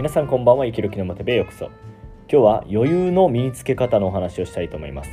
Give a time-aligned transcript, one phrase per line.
[0.00, 0.64] 皆さんこんばんは。
[0.64, 1.66] 生きる気のまてべようこそ。
[1.66, 1.72] 今
[2.26, 5.10] 日は余裕の身につけ方のお話をしたいと思います。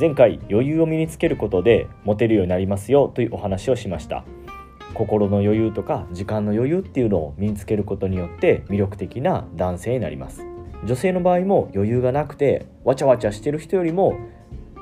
[0.00, 4.24] 前回余裕を身につけることでモテるようになりますよというお話をしました。
[4.94, 10.42] 心の余裕とか時間の余裕っていうのを身につけることによって魅力的な男性になります。
[10.86, 14.16] 女性の場合も余裕がなくてわちゃわちゃしてる人よりも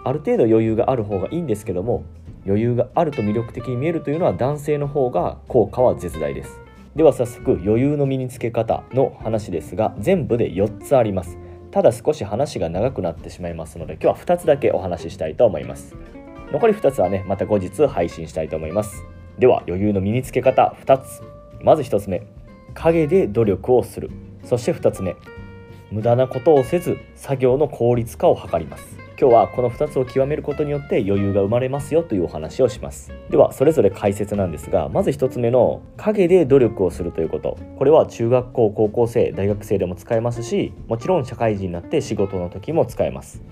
[0.04, 2.04] ある程度余裕がある方がいいんですけども
[2.46, 6.65] 余裕があると魅力的に見えるというのは男性の方が効果は絶大です。
[6.96, 11.36] では早速余裕の身につけ方の話ですが全部で4つあります。
[11.70, 15.94] ただ少し話が長くなってしまいますので今日は2つだけお話ししたいと思います。
[16.52, 19.04] 残り2つはねまた後日配信したいと思います。
[19.38, 21.22] では余裕の身につけ方2つ。
[21.60, 22.22] まず1つ目
[22.72, 24.10] 影で努力をする。
[24.42, 25.16] そして2つ目
[25.90, 29.05] 無駄なことをせず作業の効率化を図ります。
[29.18, 33.14] 今日はこの2つを極めることによって余裕が生まれますよというお話をします。
[33.30, 37.56] ではそれぞれ解説なんですがまず1つ目の影で努力をするということ。
[37.78, 43.42] これは中学校高校生大学生でも使えますしもちろん社会人になって仕事の時も使えます。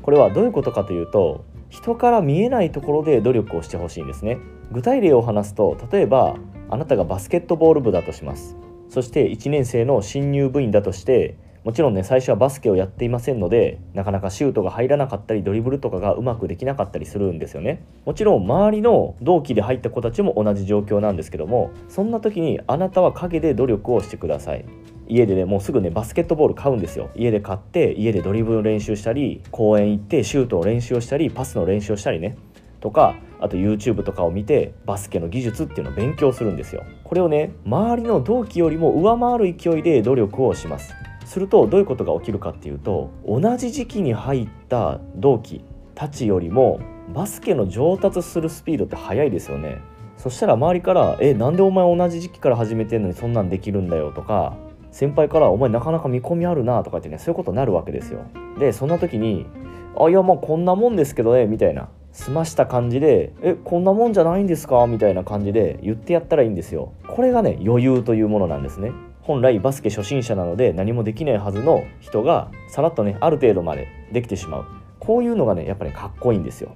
[0.00, 4.38] これはどういうことかというと人から見えないところで努力をしてほしいんですね。
[4.70, 6.36] 具体例を話すと例えば
[6.70, 8.56] あなたがバスケットボール部だとします。
[8.88, 17.84] そして1年生の新入部員だとしてもちろんね最初はバスケをやっていませんのでなかなかシュートが入らなかったりドリブルとかがうまくできなかったりするんですよね。
[18.04, 24.64] もちろん周りの同期で入った子たちも同じ状況なんですけどもそんな時にあなたは陰で努力をしてください。
[25.08, 27.10] 家でねもうすぐねバスケットボール買うんですよ。
[27.14, 32.36] 家で買って家でドリブル練習したり公園行ってシュートを練習をしたりパスの練習をしたりね。
[32.80, 36.82] とかあと YouTube とかを見てバスケの技術っていうのを勉強するんですよ。
[37.04, 40.92] これをね周りの同期よりも上回る勢いで努力をします。
[41.26, 46.80] するとどういうことが起きるかっていうと同じ時期に入った同期たちよりも
[47.14, 49.80] バスケの上達するスピードって速いですよね。
[50.16, 54.54] そしたら周りから「えなんでお前同じ時期から始めてんのにそんなんできるんだよ」とか
[54.90, 58.20] 先輩から「お前なかなか見込みあるな」とかってねそういうことになるわけですよ。
[58.58, 59.46] でそんな時に
[59.98, 66.92] 「あいやまあこんなもんですけどね」みたいな済ました感じで「えこんなもんじゃないんですか?」みたいな感じで言ってやったらいいんですよ。
[67.08, 68.92] これがね余裕というものなんですね。
[69.22, 74.64] 本来バスケ初心者なので何もできないはずの人がさらっとねある程度までできてしまう。
[74.98, 76.74] こういうのがねやっぱりねかっこいいんですよ。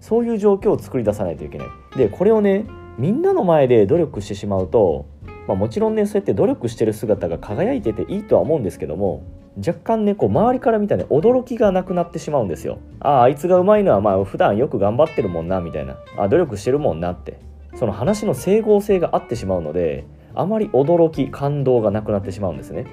[0.00, 1.68] そういう状況を作り出さないといけない。
[1.96, 2.66] でこれをね
[2.98, 5.06] みんなの前で努力してしまうと、
[5.48, 9.22] まあ、もちろんねそうやって努力してる姿が輝いてていいとは思うんですけども
[9.56, 12.78] 若干ねこう周りから見たね驚きがなくなってしまうんですよ。
[13.00, 15.96] あああいつがうまいのはまあ普段よく頑張ってるもんなみたいな。
[16.18, 17.38] あ努力してるもんなって。
[17.74, 20.04] その話の整合性があってしまうので
[20.34, 22.86] あまり驚き感動がなくなってしまうんですね。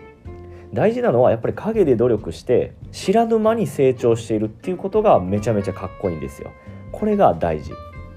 [0.74, 6.52] 大事なのはやっぱり陰で努力して知らぬ間に成長しているっていうことがめちゃめちゃかっこいいんですよ。
[6.92, 7.72] これが大事。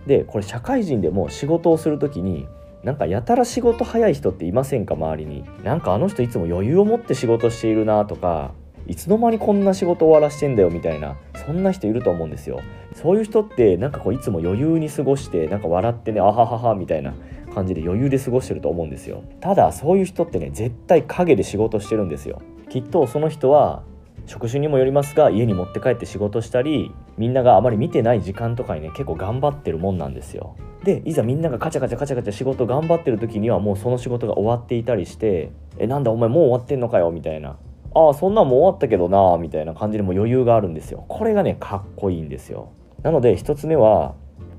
[0.07, 2.47] でこれ社会人でも仕事をする時に
[2.83, 5.45] なんかやたら仕事早い人っていませんか周りに。
[5.65, 8.53] なんかあの人いつも余裕を持って仕事しているなとか
[8.87, 11.17] いつの間にこんな仕事終わらしてんだよみたいな
[11.47, 12.61] そんな人いると思うんですよ。
[12.95, 17.15] そういう人ってなんかこういつも余裕に過ごしてなんか笑ってねあはははみたいな。
[17.53, 19.23] 感じで余裕で過ごしてると思うんですよ。
[19.41, 22.41] ただそういう人ってね絶対陰で仕事してるんですよ。
[22.69, 23.83] きっとその人は
[24.27, 30.57] 職種にもよりますが家に持って帰って仕事したりみんながあまり見てない時間とかにね結構頑張ってるもんなんですよ。
[30.85, 37.57] でいざみんながカチャカチャカチャカチャ仕事頑張ってる時にはもうその仕事が終わっていたりして「えなんだお前もう終わってんのかよ」みたいな
[37.95, 41.05] 「ああそんなんもう終わったけどな」みたいな感じでも余裕があるんですよ。
[41.09, 42.71] これがねかっこいいんですよ。
[43.03, 44.15] なので1つ目は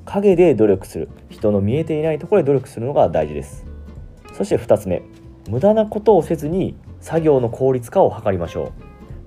[0.05, 1.09] 影で努力する。
[1.29, 3.65] 人の見えていないところで努力するのが大事です。
[4.33, 5.01] そして2つ目。
[5.49, 8.71] 無駄なことをせずに作業の効率化を図りましょう。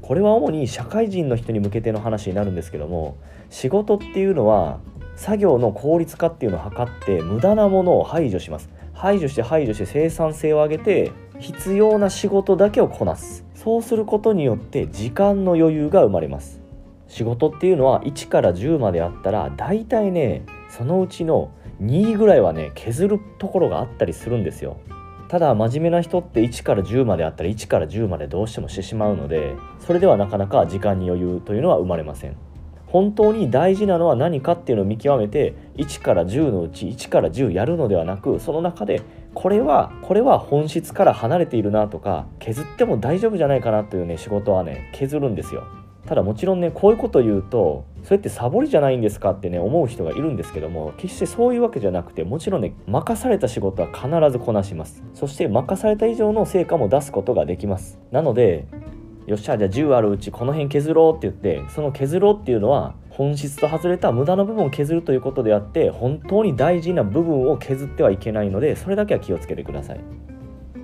[0.03, 3.16] これは主に社会人の人に向けての話になるんですけども
[3.50, 4.78] 仕事っていうのは
[5.16, 8.69] 作業の効率化っていうのを図って無駄なものを排除します。
[8.93, 13.44] 排除して排除して生産性を上げて必要な仕事だけをこなす。
[13.54, 16.60] そうすることによって時間の余裕が生まれます。
[17.08, 20.44] 仕事っていうのは1から10まであったら大体ね
[20.76, 24.76] そのうちの2ぐらいはね削るところがあったりするんですよ。
[25.28, 32.37] ただ真面目な人って1から10まであったら1から10までどうしてもしてしまうのでそれではなかなか時間に余裕というのは生まれません。
[32.87, 39.02] 本当に大事なのは何かっていうのを見極めて1から10のうち1から10やるのではなくその中で
[39.34, 45.86] これはこれは本質から離れているなとか削っても大丈夫じゃないかなというね仕事はね削るんですよ。
[46.06, 55.03] ただもちろんねこういうこと言うとそれってサボりじゃないんですかってね思う人がいるんですけども決してそういうわけじゃなくてもちろんね任された仕事は必ずこなします。
[55.14, 57.99] そして任された以上の成果も出すことができます。
[58.12, 58.67] なので
[59.26, 70.00] よっしゃじゃあ10あるうちこの辺削ろうって言ってその削ろうっていうのは本質と外れた無駄な部分を削るということであって本当に大事な部分を削ってはいけないのでそれだけは気をつけてください。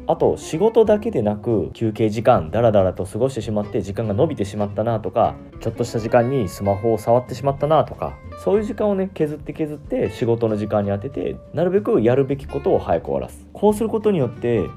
[0.07, 13.47] あと仕事だけでなく休憩時間ダラダラと過ごしてしまって時間が伸びてしまったなとかちょっとした時間にスマホを触ってしまったなとかそういう時間をね削って削って仕事の時間に当ててなるべくやるべきことを早く終わらす。
[13.53, 14.69] こうすることによって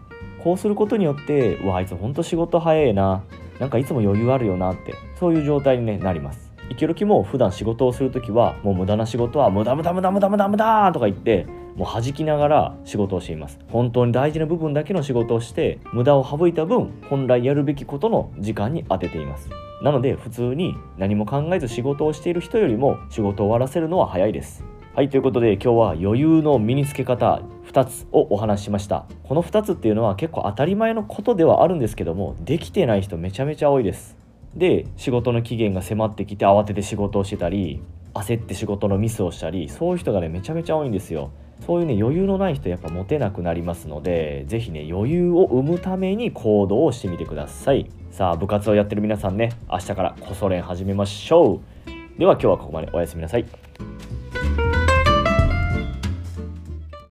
[0.44, 3.24] こうすることによってうわあいつほんと仕事早いな
[3.60, 6.52] なんかいつも余裕あるよなってそういう状態に、ね、なります。
[6.70, 13.60] イケロキも普段仕事をする時はもう無駄な仕事は無駄無駄無駄無駄無駄無駄とか言ってもう弾きながら仕事をしています。
[13.70, 19.50] 本当に大事な部分だけの仕事をして無駄を省いた分本来やるべきことの時間に当てています。
[19.82, 24.64] なので普通に何も考えず仕事をしている人よりも仕事を終わらせるのは早いです。
[24.96, 29.06] はいということで今日は余裕の身につけ方2つをお話ししました。
[29.24, 34.16] この2つっていうのは結構当たり前のことではあるんですけどもできてない人めちゃめちゃ多いです。
[34.56, 37.82] で仕事の期限が迫ってきて慌てて仕事をしてたり
[38.14, 41.32] 焦って仕事のミスをしたりそういう人がねめちゃめちゃ多いんですよ。
[41.66, 47.90] そういうね余裕のない人やっぱモテなくなりますので是非ね余裕を生むために行動をしてみてください。
[48.12, 52.20] さあ部活をやってる皆さんね明日からこそ練始めましょう。
[52.20, 52.90] では今日はここまで。
[52.94, 53.46] おやすみなさい。